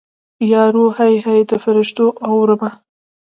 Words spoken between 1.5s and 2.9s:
فریشتو اورمه